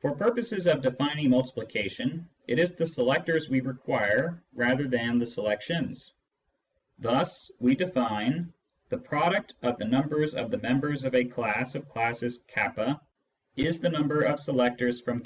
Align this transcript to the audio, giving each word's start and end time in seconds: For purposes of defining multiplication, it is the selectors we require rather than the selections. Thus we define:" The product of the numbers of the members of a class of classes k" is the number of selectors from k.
For 0.00 0.12
purposes 0.14 0.66
of 0.66 0.80
defining 0.80 1.28
multiplication, 1.28 2.26
it 2.48 2.58
is 2.58 2.74
the 2.76 2.86
selectors 2.86 3.50
we 3.50 3.60
require 3.60 4.42
rather 4.54 4.88
than 4.88 5.18
the 5.18 5.26
selections. 5.26 6.14
Thus 6.98 7.50
we 7.60 7.74
define:" 7.74 8.54
The 8.88 8.96
product 8.96 9.56
of 9.62 9.76
the 9.76 9.84
numbers 9.84 10.34
of 10.34 10.50
the 10.50 10.56
members 10.56 11.04
of 11.04 11.14
a 11.14 11.26
class 11.26 11.74
of 11.74 11.90
classes 11.90 12.42
k" 12.48 12.68
is 13.68 13.80
the 13.82 13.90
number 13.90 14.22
of 14.22 14.40
selectors 14.40 15.02
from 15.02 15.18
k. 15.20 15.22